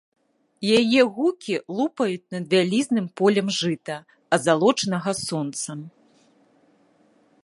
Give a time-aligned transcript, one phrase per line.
[0.79, 3.97] Яе гукі лупаюць над вялізным полем жыта,
[4.39, 5.79] азалочанага сонцам.